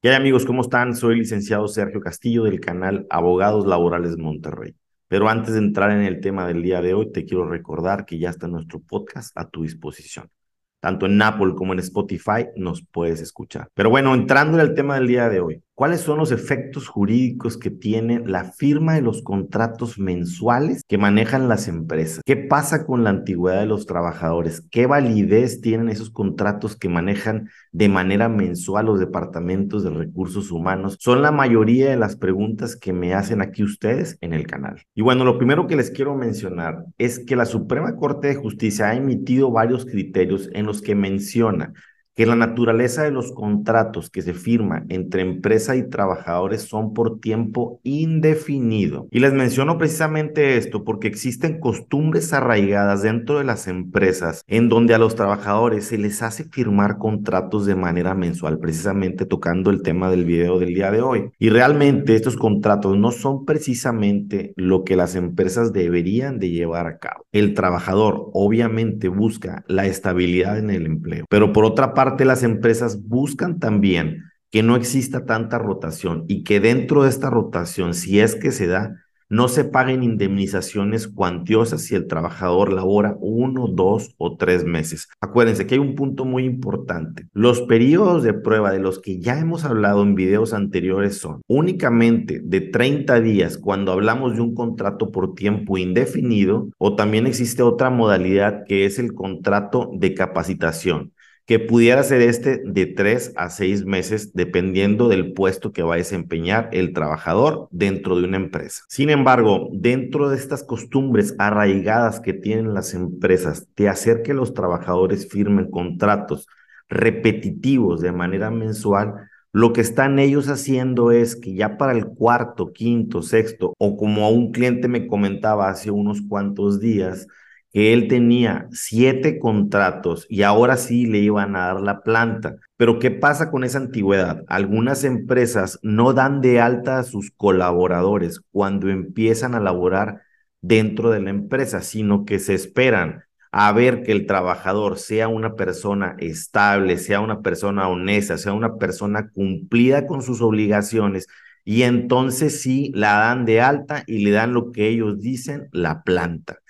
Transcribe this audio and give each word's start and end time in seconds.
¿Qué 0.00 0.14
amigos? 0.14 0.44
¿Cómo 0.44 0.62
están? 0.62 0.94
Soy 0.94 1.14
el 1.14 1.18
licenciado 1.18 1.66
Sergio 1.66 2.00
Castillo 2.00 2.44
del 2.44 2.60
canal 2.60 3.08
Abogados 3.10 3.66
Laborales 3.66 4.16
Monterrey. 4.16 4.76
Pero 5.08 5.28
antes 5.28 5.54
de 5.54 5.58
entrar 5.58 5.90
en 5.90 6.02
el 6.02 6.20
tema 6.20 6.46
del 6.46 6.62
día 6.62 6.80
de 6.80 6.94
hoy, 6.94 7.10
te 7.10 7.24
quiero 7.24 7.48
recordar 7.48 8.06
que 8.06 8.16
ya 8.16 8.30
está 8.30 8.46
nuestro 8.46 8.78
podcast 8.78 9.36
a 9.36 9.48
tu 9.48 9.64
disposición. 9.64 10.30
Tanto 10.78 11.06
en 11.06 11.20
Apple 11.20 11.54
como 11.56 11.72
en 11.72 11.80
Spotify 11.80 12.46
nos 12.54 12.86
puedes 12.86 13.20
escuchar. 13.20 13.70
Pero 13.74 13.90
bueno, 13.90 14.14
entrando 14.14 14.60
en 14.60 14.68
el 14.68 14.74
tema 14.74 14.94
del 14.94 15.08
día 15.08 15.28
de 15.28 15.40
hoy, 15.40 15.64
¿Cuáles 15.78 16.00
son 16.00 16.18
los 16.18 16.32
efectos 16.32 16.88
jurídicos 16.88 17.56
que 17.56 17.70
tiene 17.70 18.20
la 18.26 18.50
firma 18.50 18.94
de 18.94 19.00
los 19.00 19.22
contratos 19.22 19.96
mensuales 19.96 20.82
que 20.88 20.98
manejan 20.98 21.48
las 21.48 21.68
empresas? 21.68 22.20
¿Qué 22.26 22.36
pasa 22.36 22.84
con 22.84 23.04
la 23.04 23.10
antigüedad 23.10 23.60
de 23.60 23.66
los 23.66 23.86
trabajadores? 23.86 24.66
¿Qué 24.72 24.86
validez 24.86 25.60
tienen 25.60 25.88
esos 25.88 26.10
contratos 26.10 26.74
que 26.74 26.88
manejan 26.88 27.48
de 27.70 27.88
manera 27.88 28.28
mensual 28.28 28.86
los 28.86 28.98
departamentos 28.98 29.84
de 29.84 29.90
recursos 29.90 30.50
humanos? 30.50 30.96
Son 30.98 31.22
la 31.22 31.30
mayoría 31.30 31.88
de 31.88 31.96
las 31.96 32.16
preguntas 32.16 32.74
que 32.74 32.92
me 32.92 33.14
hacen 33.14 33.40
aquí 33.40 33.62
ustedes 33.62 34.18
en 34.20 34.32
el 34.32 34.48
canal. 34.48 34.82
Y 34.96 35.02
bueno, 35.02 35.24
lo 35.24 35.38
primero 35.38 35.68
que 35.68 35.76
les 35.76 35.92
quiero 35.92 36.16
mencionar 36.16 36.86
es 36.98 37.20
que 37.20 37.36
la 37.36 37.46
Suprema 37.46 37.94
Corte 37.94 38.26
de 38.26 38.34
Justicia 38.34 38.88
ha 38.88 38.96
emitido 38.96 39.52
varios 39.52 39.86
criterios 39.86 40.50
en 40.54 40.66
los 40.66 40.82
que 40.82 40.96
menciona 40.96 41.72
que 42.18 42.26
la 42.26 42.34
naturaleza 42.34 43.04
de 43.04 43.12
los 43.12 43.30
contratos 43.30 44.10
que 44.10 44.22
se 44.22 44.34
firman 44.34 44.86
entre 44.88 45.22
empresa 45.22 45.76
y 45.76 45.88
trabajadores 45.88 46.62
son 46.62 46.92
por 46.92 47.20
tiempo 47.20 47.78
indefinido. 47.84 49.06
Y 49.12 49.20
les 49.20 49.32
menciono 49.32 49.78
precisamente 49.78 50.56
esto 50.56 50.82
porque 50.82 51.06
existen 51.06 51.60
costumbres 51.60 52.32
arraigadas 52.32 53.02
dentro 53.02 53.38
de 53.38 53.44
las 53.44 53.68
empresas 53.68 54.42
en 54.48 54.68
donde 54.68 54.96
a 54.96 54.98
los 54.98 55.14
trabajadores 55.14 55.84
se 55.84 55.96
les 55.96 56.20
hace 56.20 56.42
firmar 56.42 56.98
contratos 56.98 57.66
de 57.66 57.76
manera 57.76 58.16
mensual, 58.16 58.58
precisamente 58.58 59.24
tocando 59.24 59.70
el 59.70 59.82
tema 59.82 60.10
del 60.10 60.24
video 60.24 60.58
del 60.58 60.74
día 60.74 60.90
de 60.90 61.02
hoy. 61.02 61.30
Y 61.38 61.50
realmente 61.50 62.16
estos 62.16 62.36
contratos 62.36 62.98
no 62.98 63.12
son 63.12 63.44
precisamente 63.44 64.54
lo 64.56 64.82
que 64.82 64.96
las 64.96 65.14
empresas 65.14 65.72
deberían 65.72 66.40
de 66.40 66.50
llevar 66.50 66.88
a 66.88 66.98
cabo. 66.98 67.26
El 67.30 67.54
trabajador 67.54 68.28
obviamente 68.32 69.06
busca 69.06 69.62
la 69.68 69.86
estabilidad 69.86 70.58
en 70.58 70.70
el 70.70 70.84
empleo, 70.84 71.24
pero 71.30 71.52
por 71.52 71.64
otra 71.64 71.94
parte, 71.94 72.07
las 72.24 72.42
empresas 72.42 73.06
buscan 73.06 73.58
también 73.58 74.24
que 74.50 74.62
no 74.62 74.76
exista 74.76 75.26
tanta 75.26 75.58
rotación 75.58 76.24
y 76.28 76.42
que 76.44 76.60
dentro 76.60 77.02
de 77.02 77.10
esta 77.10 77.30
rotación, 77.30 77.94
si 77.94 78.20
es 78.20 78.34
que 78.34 78.50
se 78.50 78.66
da, 78.66 78.94
no 79.30 79.48
se 79.48 79.64
paguen 79.64 80.02
indemnizaciones 80.02 81.06
cuantiosas 81.06 81.82
si 81.82 81.94
el 81.94 82.06
trabajador 82.06 82.72
labora 82.72 83.14
uno, 83.20 83.66
dos 83.68 84.14
o 84.16 84.36
tres 84.36 84.64
meses. 84.64 85.08
Acuérdense 85.20 85.66
que 85.66 85.74
hay 85.74 85.80
un 85.80 85.94
punto 85.94 86.24
muy 86.24 86.44
importante. 86.44 87.26
Los 87.34 87.60
periodos 87.62 88.22
de 88.22 88.32
prueba 88.32 88.72
de 88.72 88.78
los 88.78 88.98
que 89.00 89.20
ya 89.20 89.38
hemos 89.38 89.66
hablado 89.66 90.02
en 90.02 90.14
videos 90.14 90.54
anteriores 90.54 91.18
son 91.18 91.42
únicamente 91.46 92.40
de 92.42 92.62
30 92.62 93.20
días 93.20 93.58
cuando 93.58 93.92
hablamos 93.92 94.34
de 94.34 94.40
un 94.40 94.54
contrato 94.54 95.10
por 95.10 95.34
tiempo 95.34 95.76
indefinido 95.76 96.70
o 96.78 96.96
también 96.96 97.26
existe 97.26 97.62
otra 97.62 97.90
modalidad 97.90 98.64
que 98.66 98.86
es 98.86 98.98
el 98.98 99.12
contrato 99.12 99.90
de 99.92 100.14
capacitación 100.14 101.12
que 101.48 101.58
pudiera 101.58 102.02
ser 102.02 102.20
este 102.20 102.60
de 102.62 102.84
tres 102.84 103.32
a 103.34 103.48
seis 103.48 103.86
meses, 103.86 104.34
dependiendo 104.34 105.08
del 105.08 105.32
puesto 105.32 105.72
que 105.72 105.82
va 105.82 105.94
a 105.94 105.96
desempeñar 105.96 106.68
el 106.72 106.92
trabajador 106.92 107.68
dentro 107.70 108.16
de 108.16 108.24
una 108.24 108.36
empresa. 108.36 108.82
Sin 108.86 109.08
embargo, 109.08 109.70
dentro 109.72 110.28
de 110.28 110.36
estas 110.36 110.62
costumbres 110.62 111.34
arraigadas 111.38 112.20
que 112.20 112.34
tienen 112.34 112.74
las 112.74 112.92
empresas 112.92 113.66
de 113.76 113.88
hacer 113.88 114.20
que 114.22 114.34
los 114.34 114.52
trabajadores 114.52 115.26
firmen 115.30 115.70
contratos 115.70 116.46
repetitivos 116.86 118.02
de 118.02 118.12
manera 118.12 118.50
mensual, 118.50 119.14
lo 119.50 119.72
que 119.72 119.80
están 119.80 120.18
ellos 120.18 120.50
haciendo 120.50 121.12
es 121.12 121.34
que 121.34 121.54
ya 121.54 121.78
para 121.78 121.92
el 121.92 122.08
cuarto, 122.08 122.74
quinto, 122.74 123.22
sexto, 123.22 123.72
o 123.78 123.96
como 123.96 124.28
un 124.28 124.52
cliente 124.52 124.86
me 124.86 125.06
comentaba 125.06 125.70
hace 125.70 125.90
unos 125.90 126.20
cuantos 126.20 126.78
días, 126.78 127.26
que 127.72 127.92
él 127.92 128.08
tenía 128.08 128.68
siete 128.72 129.38
contratos 129.38 130.26
y 130.28 130.42
ahora 130.42 130.76
sí 130.76 131.06
le 131.06 131.18
iban 131.18 131.56
a 131.56 131.66
dar 131.66 131.80
la 131.80 132.00
planta. 132.02 132.56
Pero 132.76 132.98
¿qué 132.98 133.10
pasa 133.10 133.50
con 133.50 133.64
esa 133.64 133.78
antigüedad? 133.78 134.42
Algunas 134.48 135.04
empresas 135.04 135.78
no 135.82 136.12
dan 136.12 136.40
de 136.40 136.60
alta 136.60 136.98
a 136.98 137.04
sus 137.04 137.30
colaboradores 137.30 138.40
cuando 138.52 138.88
empiezan 138.88 139.54
a 139.54 139.60
laborar 139.60 140.22
dentro 140.60 141.10
de 141.10 141.20
la 141.20 141.30
empresa, 141.30 141.82
sino 141.82 142.24
que 142.24 142.38
se 142.38 142.54
esperan 142.54 143.24
a 143.52 143.72
ver 143.72 144.02
que 144.02 144.12
el 144.12 144.26
trabajador 144.26 144.98
sea 144.98 145.28
una 145.28 145.54
persona 145.54 146.16
estable, 146.18 146.98
sea 146.98 147.20
una 147.20 147.40
persona 147.40 147.88
honesta, 147.88 148.38
sea 148.38 148.52
una 148.52 148.76
persona 148.76 149.30
cumplida 149.30 150.06
con 150.06 150.22
sus 150.22 150.42
obligaciones 150.42 151.26
y 151.64 151.82
entonces 151.82 152.62
sí 152.62 152.92
la 152.94 153.18
dan 153.18 153.44
de 153.44 153.60
alta 153.60 154.02
y 154.06 154.24
le 154.24 154.30
dan 154.30 154.54
lo 154.54 154.72
que 154.72 154.88
ellos 154.88 155.20
dicen, 155.20 155.68
la 155.72 156.02
planta. 156.02 156.60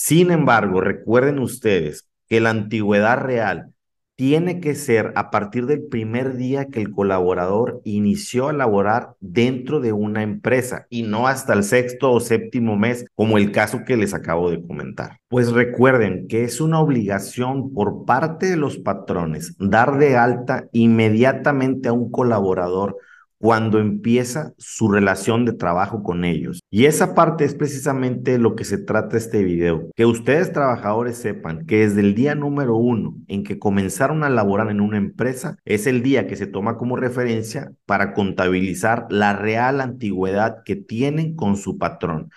Sin 0.00 0.30
embargo, 0.30 0.80
recuerden 0.80 1.40
ustedes 1.40 2.06
que 2.28 2.40
la 2.40 2.50
antigüedad 2.50 3.18
real 3.18 3.72
tiene 4.14 4.60
que 4.60 4.76
ser 4.76 5.12
a 5.16 5.32
partir 5.32 5.66
del 5.66 5.88
primer 5.88 6.36
día 6.36 6.66
que 6.66 6.80
el 6.80 6.92
colaborador 6.92 7.80
inició 7.82 8.48
a 8.48 8.52
laborar 8.52 9.14
dentro 9.18 9.80
de 9.80 9.92
una 9.92 10.22
empresa 10.22 10.86
y 10.88 11.02
no 11.02 11.26
hasta 11.26 11.52
el 11.52 11.64
sexto 11.64 12.12
o 12.12 12.20
séptimo 12.20 12.76
mes, 12.76 13.06
como 13.16 13.38
el 13.38 13.50
caso 13.50 13.80
que 13.84 13.96
les 13.96 14.14
acabo 14.14 14.52
de 14.52 14.62
comentar. 14.62 15.18
Pues 15.26 15.50
recuerden 15.50 16.28
que 16.28 16.44
es 16.44 16.60
una 16.60 16.78
obligación 16.78 17.74
por 17.74 18.04
parte 18.04 18.46
de 18.46 18.56
los 18.56 18.78
patrones 18.78 19.56
dar 19.58 19.98
de 19.98 20.16
alta 20.16 20.68
inmediatamente 20.70 21.88
a 21.88 21.92
un 21.92 22.12
colaborador 22.12 22.98
cuando 23.38 23.78
empieza 23.78 24.52
su 24.58 24.90
relación 24.90 25.44
de 25.44 25.52
trabajo 25.52 26.02
con 26.02 26.24
ellos. 26.24 26.60
Y 26.70 26.86
esa 26.86 27.14
parte 27.14 27.44
es 27.44 27.54
precisamente 27.54 28.38
lo 28.38 28.56
que 28.56 28.64
se 28.64 28.78
trata 28.78 29.16
este 29.16 29.44
video. 29.44 29.88
Que 29.94 30.06
ustedes 30.06 30.52
trabajadores 30.52 31.16
sepan 31.16 31.64
que 31.66 31.80
desde 31.80 32.00
el 32.00 32.14
día 32.14 32.34
número 32.34 32.76
uno 32.76 33.14
en 33.28 33.44
que 33.44 33.58
comenzaron 33.58 34.24
a 34.24 34.30
laborar 34.30 34.70
en 34.70 34.80
una 34.80 34.98
empresa, 34.98 35.56
es 35.64 35.86
el 35.86 36.02
día 36.02 36.26
que 36.26 36.36
se 36.36 36.46
toma 36.46 36.76
como 36.76 36.96
referencia 36.96 37.72
para 37.86 38.12
contabilizar 38.12 39.06
la 39.10 39.34
real 39.34 39.80
antigüedad 39.80 40.62
que 40.64 40.76
tienen 40.76 41.36
con 41.36 41.56
su 41.56 41.78
patrón. 41.78 42.30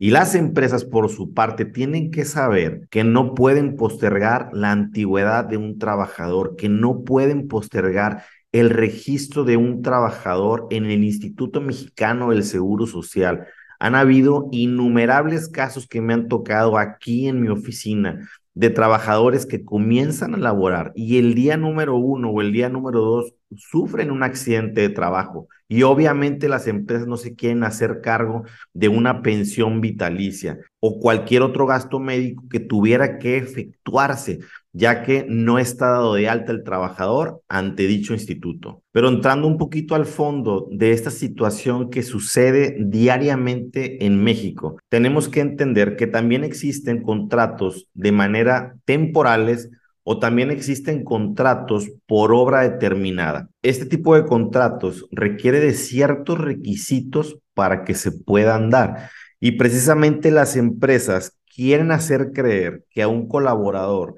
Y 0.00 0.10
las 0.10 0.36
empresas, 0.36 0.84
por 0.84 1.08
su 1.08 1.34
parte, 1.34 1.64
tienen 1.64 2.12
que 2.12 2.24
saber 2.24 2.86
que 2.88 3.02
no 3.02 3.34
pueden 3.34 3.74
postergar 3.74 4.48
la 4.52 4.70
antigüedad 4.70 5.44
de 5.44 5.56
un 5.56 5.78
trabajador, 5.80 6.54
que 6.54 6.68
no 6.68 7.02
pueden 7.02 7.48
postergar 7.48 8.22
el 8.52 8.70
registro 8.70 9.44
de 9.44 9.56
un 9.56 9.82
trabajador 9.82 10.66
en 10.70 10.86
el 10.86 11.04
Instituto 11.04 11.60
Mexicano 11.60 12.30
del 12.30 12.44
Seguro 12.44 12.86
Social. 12.86 13.46
Han 13.78 13.94
habido 13.94 14.48
innumerables 14.50 15.48
casos 15.48 15.86
que 15.86 16.00
me 16.00 16.14
han 16.14 16.28
tocado 16.28 16.78
aquí 16.78 17.28
en 17.28 17.40
mi 17.40 17.48
oficina 17.48 18.28
de 18.58 18.70
trabajadores 18.70 19.46
que 19.46 19.64
comienzan 19.64 20.34
a 20.34 20.38
laborar 20.38 20.92
y 20.96 21.18
el 21.18 21.34
día 21.34 21.56
número 21.56 21.96
uno 21.96 22.30
o 22.30 22.40
el 22.40 22.52
día 22.52 22.68
número 22.68 23.00
dos 23.00 23.34
sufren 23.56 24.10
un 24.10 24.24
accidente 24.24 24.80
de 24.80 24.88
trabajo 24.88 25.46
y 25.68 25.84
obviamente 25.84 26.48
las 26.48 26.66
empresas 26.66 27.06
no 27.06 27.16
se 27.16 27.36
quieren 27.36 27.62
hacer 27.62 28.00
cargo 28.00 28.42
de 28.72 28.88
una 28.88 29.22
pensión 29.22 29.80
vitalicia 29.80 30.58
o 30.80 30.98
cualquier 30.98 31.42
otro 31.42 31.66
gasto 31.66 32.00
médico 32.00 32.48
que 32.50 32.58
tuviera 32.58 33.18
que 33.18 33.36
efectuarse 33.36 34.40
ya 34.78 35.02
que 35.02 35.26
no 35.28 35.58
está 35.58 35.88
dado 35.88 36.14
de 36.14 36.28
alta 36.28 36.52
el 36.52 36.62
trabajador 36.62 37.42
ante 37.48 37.88
dicho 37.88 38.14
instituto. 38.14 38.84
Pero 38.92 39.08
entrando 39.08 39.48
un 39.48 39.58
poquito 39.58 39.96
al 39.96 40.06
fondo 40.06 40.68
de 40.70 40.92
esta 40.92 41.10
situación 41.10 41.90
que 41.90 42.04
sucede 42.04 42.76
diariamente 42.78 44.06
en 44.06 44.22
México, 44.22 44.78
tenemos 44.88 45.28
que 45.28 45.40
entender 45.40 45.96
que 45.96 46.06
también 46.06 46.44
existen 46.44 47.02
contratos 47.02 47.88
de 47.94 48.12
manera 48.12 48.76
temporales 48.84 49.68
o 50.04 50.20
también 50.20 50.52
existen 50.52 51.02
contratos 51.02 51.90
por 52.06 52.32
obra 52.32 52.60
determinada. 52.60 53.48
Este 53.62 53.84
tipo 53.84 54.14
de 54.14 54.26
contratos 54.26 55.08
requiere 55.10 55.58
de 55.58 55.74
ciertos 55.74 56.38
requisitos 56.38 57.36
para 57.52 57.82
que 57.82 57.94
se 57.94 58.12
puedan 58.12 58.70
dar. 58.70 59.10
Y 59.40 59.52
precisamente 59.52 60.30
las 60.30 60.54
empresas 60.54 61.36
quieren 61.52 61.90
hacer 61.90 62.30
creer 62.32 62.84
que 62.90 63.02
a 63.02 63.08
un 63.08 63.26
colaborador 63.26 64.14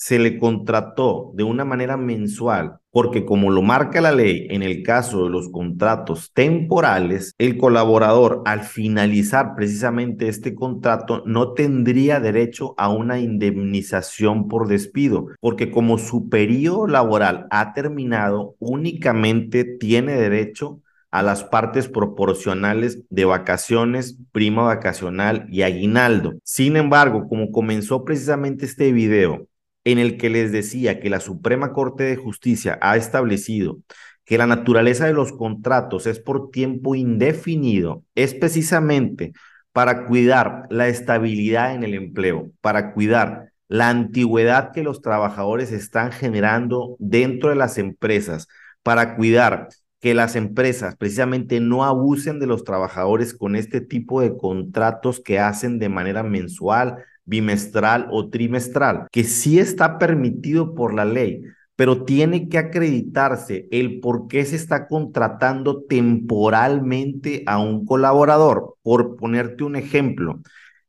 se 0.00 0.18
le 0.18 0.38
contrató 0.38 1.30
de 1.34 1.44
una 1.44 1.66
manera 1.66 1.98
mensual, 1.98 2.78
porque 2.90 3.26
como 3.26 3.50
lo 3.50 3.60
marca 3.60 4.00
la 4.00 4.12
ley 4.12 4.46
en 4.48 4.62
el 4.62 4.82
caso 4.82 5.24
de 5.24 5.30
los 5.30 5.50
contratos 5.50 6.32
temporales, 6.32 7.34
el 7.36 7.58
colaborador 7.58 8.40
al 8.46 8.62
finalizar 8.62 9.54
precisamente 9.54 10.28
este 10.28 10.54
contrato 10.54 11.22
no 11.26 11.52
tendría 11.52 12.18
derecho 12.18 12.74
a 12.78 12.88
una 12.88 13.20
indemnización 13.20 14.48
por 14.48 14.68
despido, 14.68 15.26
porque 15.38 15.70
como 15.70 15.98
su 15.98 16.30
periodo 16.30 16.86
laboral 16.86 17.46
ha 17.50 17.74
terminado, 17.74 18.54
únicamente 18.58 19.64
tiene 19.64 20.14
derecho 20.14 20.80
a 21.10 21.22
las 21.22 21.44
partes 21.44 21.88
proporcionales 21.88 23.02
de 23.10 23.26
vacaciones, 23.26 24.16
prima 24.32 24.62
vacacional 24.62 25.46
y 25.50 25.60
aguinaldo. 25.60 26.34
Sin 26.42 26.76
embargo, 26.76 27.28
como 27.28 27.50
comenzó 27.50 28.04
precisamente 28.04 28.64
este 28.64 28.92
video, 28.92 29.49
en 29.84 29.98
el 29.98 30.16
que 30.16 30.30
les 30.30 30.52
decía 30.52 31.00
que 31.00 31.10
la 31.10 31.20
Suprema 31.20 31.72
Corte 31.72 32.04
de 32.04 32.16
Justicia 32.16 32.78
ha 32.82 32.96
establecido 32.96 33.78
que 34.24 34.38
la 34.38 34.46
naturaleza 34.46 35.06
de 35.06 35.12
los 35.12 35.32
contratos 35.32 36.06
es 36.06 36.20
por 36.20 36.50
tiempo 36.50 36.94
indefinido, 36.94 38.04
es 38.14 38.32
precisamente 38.34 39.32
para 39.72 40.06
cuidar 40.06 40.66
la 40.70 40.88
estabilidad 40.88 41.74
en 41.74 41.82
el 41.82 41.94
empleo, 41.94 42.52
para 42.60 42.92
cuidar 42.92 43.50
la 43.66 43.88
antigüedad 43.88 44.72
que 44.72 44.82
los 44.82 45.00
trabajadores 45.00 45.72
están 45.72 46.12
generando 46.12 46.96
dentro 46.98 47.50
de 47.50 47.56
las 47.56 47.78
empresas, 47.78 48.46
para 48.82 49.16
cuidar 49.16 49.68
que 50.00 50.14
las 50.14 50.34
empresas 50.36 50.96
precisamente 50.96 51.60
no 51.60 51.84
abusen 51.84 52.38
de 52.40 52.46
los 52.46 52.64
trabajadores 52.64 53.34
con 53.34 53.54
este 53.54 53.80
tipo 53.80 54.20
de 54.20 54.36
contratos 54.36 55.20
que 55.20 55.38
hacen 55.38 55.78
de 55.78 55.88
manera 55.88 56.22
mensual, 56.22 57.04
bimestral 57.30 58.08
o 58.10 58.28
trimestral, 58.28 59.06
que 59.12 59.24
sí 59.24 59.58
está 59.58 59.98
permitido 59.98 60.74
por 60.74 60.92
la 60.92 61.04
ley, 61.04 61.42
pero 61.76 62.04
tiene 62.04 62.48
que 62.48 62.58
acreditarse 62.58 63.68
el 63.70 64.00
por 64.00 64.28
qué 64.28 64.44
se 64.44 64.56
está 64.56 64.86
contratando 64.88 65.84
temporalmente 65.84 67.42
a 67.46 67.58
un 67.58 67.86
colaborador. 67.86 68.76
Por 68.82 69.16
ponerte 69.16 69.64
un 69.64 69.76
ejemplo, 69.76 70.40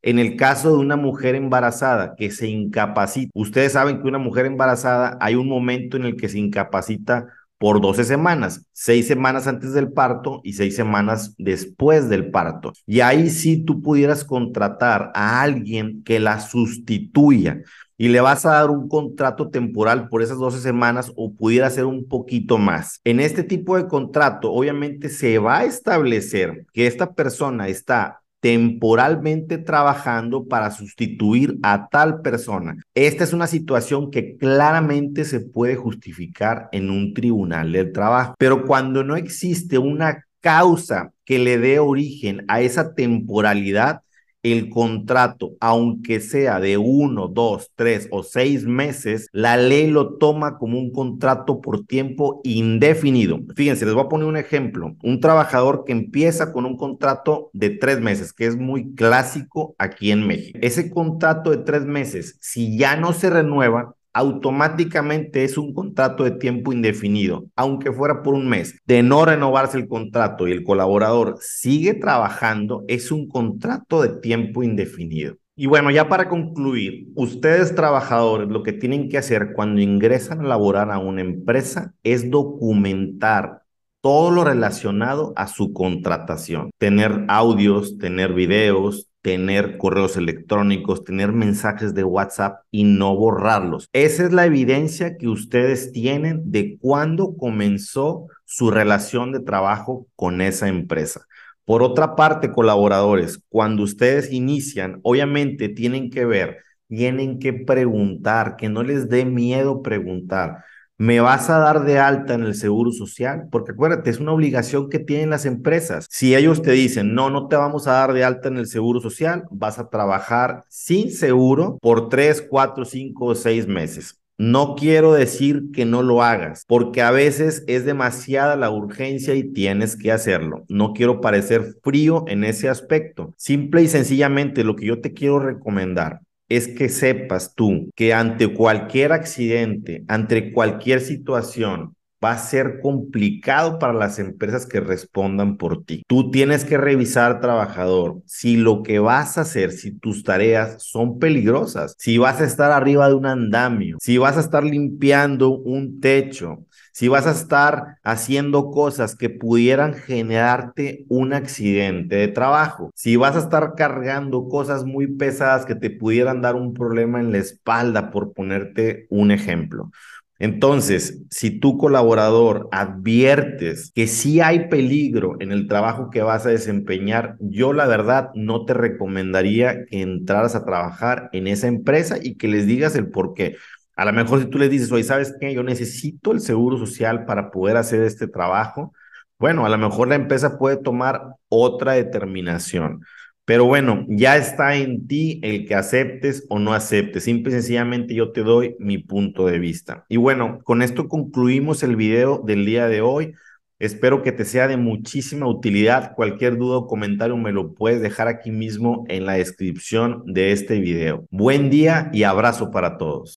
en 0.01 0.19
el 0.19 0.35
caso 0.35 0.71
de 0.71 0.77
una 0.77 0.95
mujer 0.97 1.35
embarazada 1.35 2.15
que 2.17 2.31
se 2.31 2.47
incapacita, 2.47 3.31
ustedes 3.35 3.73
saben 3.73 4.01
que 4.01 4.07
una 4.07 4.17
mujer 4.17 4.47
embarazada 4.47 5.17
hay 5.21 5.35
un 5.35 5.47
momento 5.47 5.95
en 5.95 6.05
el 6.05 6.17
que 6.17 6.27
se 6.27 6.39
incapacita 6.39 7.27
por 7.61 7.79
12 7.79 8.05
semanas, 8.05 8.65
seis 8.71 9.05
semanas 9.05 9.45
antes 9.45 9.71
del 9.73 9.91
parto 9.91 10.41
y 10.43 10.53
seis 10.53 10.75
semanas 10.75 11.35
después 11.37 12.09
del 12.09 12.31
parto. 12.31 12.73
Y 12.87 13.01
ahí 13.01 13.29
sí 13.29 13.63
tú 13.63 13.83
pudieras 13.83 14.25
contratar 14.25 15.11
a 15.13 15.43
alguien 15.43 16.01
que 16.03 16.19
la 16.19 16.39
sustituya 16.39 17.61
y 17.99 18.07
le 18.07 18.19
vas 18.19 18.47
a 18.47 18.53
dar 18.53 18.71
un 18.71 18.87
contrato 18.87 19.51
temporal 19.51 20.09
por 20.09 20.23
esas 20.23 20.39
12 20.39 20.59
semanas 20.59 21.11
o 21.15 21.35
pudiera 21.35 21.69
ser 21.69 21.85
un 21.85 22.07
poquito 22.07 22.57
más. 22.57 22.99
En 23.03 23.19
este 23.19 23.43
tipo 23.43 23.77
de 23.77 23.87
contrato, 23.87 24.51
obviamente 24.51 25.07
se 25.07 25.37
va 25.37 25.59
a 25.59 25.65
establecer 25.65 26.65
que 26.73 26.87
esta 26.87 27.13
persona 27.13 27.67
está 27.67 28.20
temporalmente 28.41 29.57
trabajando 29.57 30.47
para 30.47 30.71
sustituir 30.71 31.57
a 31.63 31.88
tal 31.89 32.21
persona. 32.21 32.75
Esta 32.93 33.23
es 33.23 33.33
una 33.33 33.47
situación 33.47 34.11
que 34.11 34.35
claramente 34.35 35.23
se 35.23 35.39
puede 35.39 35.75
justificar 35.75 36.67
en 36.71 36.89
un 36.89 37.13
tribunal 37.13 37.71
del 37.71 37.93
trabajo, 37.93 38.35
pero 38.38 38.65
cuando 38.65 39.03
no 39.03 39.15
existe 39.15 39.77
una 39.77 40.25
causa 40.41 41.13
que 41.23 41.39
le 41.39 41.59
dé 41.59 41.79
origen 41.79 42.43
a 42.47 42.61
esa 42.61 42.93
temporalidad, 42.95 44.01
el 44.43 44.69
contrato, 44.69 45.51
aunque 45.59 46.19
sea 46.19 46.59
de 46.59 46.77
uno, 46.77 47.27
dos, 47.27 47.71
tres 47.75 48.07
o 48.11 48.23
seis 48.23 48.65
meses, 48.65 49.27
la 49.31 49.57
ley 49.57 49.88
lo 49.89 50.17
toma 50.17 50.57
como 50.57 50.79
un 50.79 50.91
contrato 50.91 51.61
por 51.61 51.85
tiempo 51.85 52.41
indefinido. 52.43 53.39
Fíjense, 53.55 53.85
les 53.85 53.93
voy 53.93 54.05
a 54.05 54.09
poner 54.09 54.27
un 54.27 54.38
ejemplo. 54.38 54.95
Un 55.03 55.19
trabajador 55.19 55.83
que 55.85 55.91
empieza 55.91 56.51
con 56.51 56.65
un 56.65 56.77
contrato 56.77 57.49
de 57.53 57.69
tres 57.69 57.99
meses, 57.99 58.33
que 58.33 58.45
es 58.45 58.57
muy 58.57 58.93
clásico 58.95 59.75
aquí 59.77 60.11
en 60.11 60.25
México. 60.25 60.59
Ese 60.61 60.89
contrato 60.89 61.51
de 61.51 61.57
tres 61.57 61.85
meses, 61.85 62.38
si 62.39 62.77
ya 62.77 62.95
no 62.95 63.13
se 63.13 63.29
renueva, 63.29 63.95
automáticamente 64.13 65.43
es 65.43 65.57
un 65.57 65.73
contrato 65.73 66.23
de 66.23 66.31
tiempo 66.31 66.73
indefinido, 66.73 67.45
aunque 67.55 67.91
fuera 67.91 68.23
por 68.23 68.33
un 68.33 68.47
mes. 68.47 68.79
De 68.85 69.03
no 69.03 69.25
renovarse 69.25 69.77
el 69.77 69.87
contrato 69.87 70.47
y 70.47 70.51
el 70.51 70.63
colaborador 70.63 71.37
sigue 71.39 71.93
trabajando, 71.93 72.83
es 72.87 73.11
un 73.11 73.27
contrato 73.27 74.01
de 74.01 74.19
tiempo 74.19 74.63
indefinido. 74.63 75.37
Y 75.55 75.67
bueno, 75.67 75.91
ya 75.91 76.09
para 76.09 76.27
concluir, 76.27 77.09
ustedes 77.13 77.75
trabajadores 77.75 78.49
lo 78.49 78.63
que 78.63 78.73
tienen 78.73 79.09
que 79.09 79.17
hacer 79.17 79.53
cuando 79.53 79.81
ingresan 79.81 80.41
a 80.41 80.47
laborar 80.47 80.91
a 80.91 80.97
una 80.97 81.21
empresa 81.21 81.93
es 82.03 82.31
documentar 82.31 83.61
todo 84.01 84.31
lo 84.31 84.44
relacionado 84.44 85.33
a 85.36 85.48
su 85.48 85.74
contratación. 85.74 86.71
Tener 86.77 87.25
audios, 87.27 87.98
tener 87.98 88.33
videos, 88.33 89.07
tener 89.21 89.77
correos 89.77 90.18
electrónicos, 90.18 91.03
tener 91.03 91.31
mensajes 91.31 91.94
de 91.94 92.03
WhatsApp 92.03 92.63
y 92.71 92.83
no 92.83 93.15
borrarlos. 93.15 93.88
Esa 93.94 94.25
es 94.25 94.33
la 94.33 94.45
evidencia 94.45 95.18
que 95.18 95.27
ustedes 95.27 95.92
tienen 95.92 96.51
de 96.51 96.77
cuándo 96.80 97.38
comenzó 97.38 98.27
su 98.45 98.71
relación 98.71 99.31
de 99.31 99.42
trabajo 99.42 100.07
con 100.15 100.42
esa 100.42 100.68
empresa. 100.68 101.27
Por 101.63 101.83
otra 101.83 102.15
parte, 102.15 102.51
colaboradores, 102.51 103.39
cuando 103.50 103.83
ustedes 103.83 104.31
inician, 104.33 105.00
obviamente 105.03 105.69
tienen 105.69 106.09
que 106.09 106.25
ver, 106.25 106.57
tienen 106.88 107.39
que 107.39 107.53
preguntar, 107.53 108.56
que 108.57 108.68
no 108.68 108.81
les 108.81 109.07
dé 109.07 109.25
miedo 109.25 109.83
preguntar 109.83 110.65
me 111.01 111.19
vas 111.19 111.50
a 111.50 111.57
dar 111.57 111.83
de 111.83 111.98
alta 111.98 112.36
en 112.36 112.44
el 112.44 112.53
seguro 112.53 112.92
social, 112.92 113.48
porque 113.50 113.71
acuérdate, 113.71 114.12
es 114.12 114.19
una 114.19 114.33
obligación 114.33 114.88
que 114.88 115.00
tienen 115.00 115.31
las 115.31 115.48
empresas. 115.48 116.06
Si 116.12 116.36
ellos 116.36 116.62
te 116.62 116.74
dicen, 116.74 117.15
no, 117.15 117.31
no 117.31 117.48
te 117.48 117.56
vamos 117.56 117.88
a 117.88 117.94
dar 117.94 118.13
de 118.13 118.24
alta 118.24 118.50
en 118.50 118.57
el 118.57 118.68
seguro 118.68 119.00
social, 119.00 119.45
vas 119.50 119.80
a 119.80 119.89
trabajar 119.89 120.63
sin 120.69 121.12
seguro 121.12 121.80
por 121.81 122.07
tres, 122.09 122.45
cuatro, 122.48 122.86
cinco 122.86 123.25
o 123.25 123.33
seis 123.33 123.65
meses. 123.65 124.21
No 124.38 124.75
quiero 124.75 125.13
decir 125.13 125.71
que 125.74 125.86
no 125.86 126.03
lo 126.03 126.21
hagas, 126.21 126.65
porque 126.68 127.01
a 127.01 127.09
veces 127.09 127.63
es 127.65 127.83
demasiada 127.83 128.56
la 128.56 128.69
urgencia 128.69 129.33
y 129.33 129.51
tienes 129.53 129.98
que 129.98 130.12
hacerlo. 130.12 130.65
No 130.69 130.94
quiero 130.94 131.19
parecer 131.19 131.77
frío 131.83 132.25
en 132.27 132.44
ese 132.44 132.69
aspecto. 132.69 133.33
Simple 133.38 133.81
y 133.81 133.88
sencillamente 133.88 134.63
lo 134.63 134.75
que 134.75 134.86
yo 134.86 135.01
te 135.01 135.13
quiero 135.13 135.39
recomendar 135.39 136.21
es 136.57 136.68
que 136.68 136.89
sepas 136.89 137.56
tú 137.56 137.89
que 137.95 138.13
ante 138.13 138.53
cualquier 138.53 139.13
accidente, 139.13 140.03
ante 140.07 140.51
cualquier 140.51 141.01
situación, 141.01 141.95
va 142.24 142.33
a 142.33 142.38
ser 142.38 142.80
complicado 142.81 143.80
para 143.80 143.94
las 143.94 144.19
empresas 144.19 144.68
que 144.68 144.80
respondan 144.80 145.57
por 145.57 145.83
ti. 145.83 146.03
Tú 146.07 146.30
tienes 146.30 146.63
que 146.63 146.77
revisar, 146.77 147.42
trabajador, 147.42 148.21
si 148.25 148.57
lo 148.57 148.83
que 148.83 149.00
vas 149.00 149.38
a 149.38 149.42
hacer, 149.42 149.71
si 149.71 149.92
tus 149.98 150.24
tareas 150.24 150.83
son 150.83 151.18
peligrosas, 151.18 151.95
si 151.98 152.19
vas 152.19 152.39
a 152.39 152.45
estar 152.45 152.71
arriba 152.71 153.07
de 153.07 153.15
un 153.15 153.25
andamio, 153.25 153.98
si 154.00 154.18
vas 154.19 154.38
a 154.38 154.42
estar 154.42 154.63
limpiando 154.63 155.50
un 155.57 156.00
techo, 156.00 156.65
si 156.91 157.07
vas 157.07 157.27
a 157.27 157.31
estar 157.31 157.97
haciendo 158.03 158.71
cosas 158.71 159.15
que 159.15 159.29
pudieran 159.29 159.93
generarte 159.93 161.05
un 161.09 161.33
accidente 161.33 162.15
de 162.15 162.27
trabajo, 162.27 162.91
si 162.95 163.15
vas 163.15 163.35
a 163.35 163.39
estar 163.39 163.75
cargando 163.75 164.47
cosas 164.47 164.85
muy 164.85 165.07
pesadas 165.07 165.65
que 165.65 165.75
te 165.75 165.89
pudieran 165.89 166.41
dar 166.41 166.55
un 166.55 166.73
problema 166.73 167.19
en 167.19 167.31
la 167.31 167.38
espalda, 167.39 168.11
por 168.11 168.33
ponerte 168.33 169.07
un 169.09 169.31
ejemplo. 169.31 169.91
Entonces, 170.39 171.21
si 171.29 171.59
tu 171.59 171.77
colaborador 171.77 172.67
adviertes 172.71 173.91
que 173.93 174.07
sí 174.07 174.41
hay 174.41 174.69
peligro 174.69 175.35
en 175.39 175.51
el 175.51 175.67
trabajo 175.67 176.09
que 176.09 176.23
vas 176.23 176.48
a 176.48 176.50
desempeñar, 176.50 177.36
yo 177.39 177.74
la 177.74 177.86
verdad 177.86 178.31
no 178.33 178.65
te 178.65 178.74
recomendaría 178.74 179.86
que 179.86 180.01
entraras 180.01 180.55
a 180.55 180.65
trabajar 180.65 181.29
en 181.31 181.45
esa 181.45 181.67
empresa 181.67 182.17
y 182.19 182.38
que 182.38 182.48
les 182.48 182.65
digas 182.65 182.95
el 182.95 183.12
por 183.12 183.36
qué. 183.36 183.55
A 184.01 184.05
lo 184.05 184.13
mejor 184.13 184.39
si 184.39 184.48
tú 184.48 184.58
les 184.58 184.72
dices, 184.72 184.91
oye, 184.91 185.03
¿sabes 185.03 185.36
qué? 185.39 185.53
Yo 185.53 185.62
necesito 185.62 186.31
el 186.31 186.39
seguro 186.39 186.75
social 186.75 187.24
para 187.25 187.51
poder 187.51 187.77
hacer 187.77 188.01
este 188.01 188.27
trabajo. 188.27 188.93
Bueno, 189.38 189.63
a 189.63 189.70
lo 189.70 189.77
mejor 189.77 190.08
la 190.08 190.15
empresa 190.15 190.58
puede 190.58 190.77
tomar 190.77 191.22
otra 191.50 191.93
determinación. 191.93 193.01
Pero 193.46 193.65
bueno, 193.65 194.03
ya 194.10 194.38
está 194.38 194.75
en 194.75 195.05
ti 195.05 195.39
el 195.43 195.67
que 195.67 195.75
aceptes 195.75 196.48
o 196.50 196.58
no 196.58 196.74
aceptes. 196.74 197.25
Simple 197.25 197.51
y 197.51 197.53
sencillamente 197.53 198.15
yo 198.15 198.31
te 198.31 198.41
doy 198.41 198.75
mi 198.79 198.98
punto 198.98 199.46
de 199.46 199.60
vista. 199.60 200.03
Y 200.10 200.17
bueno, 200.17 200.62
con 200.63 200.81
esto 200.81 201.08
concluimos 201.08 201.84
el 201.84 201.96
video 201.96 202.41
del 202.43 202.65
día 202.65 202.88
de 202.88 203.01
hoy. 203.01 203.36
Espero 203.77 204.24
que 204.24 204.31
te 204.31 204.46
sea 204.46 204.67
de 204.67 204.77
muchísima 204.77 205.46
utilidad. 205.46 206.15
Cualquier 206.15 206.58
duda 206.58 206.77
o 206.77 206.88
comentario 206.88 207.38
me 207.38 207.51
lo 207.51 207.75
puedes 207.75 208.01
dejar 208.01 208.27
aquí 208.27 208.50
mismo 208.50 209.05
en 209.10 209.27
la 209.27 209.34
descripción 209.34 210.24
de 210.25 210.53
este 210.53 210.79
video. 210.79 211.27
Buen 211.29 211.70
día 211.70 212.10
y 212.13 212.24
abrazo 212.24 212.72
para 212.72 212.98
todos. 212.98 213.29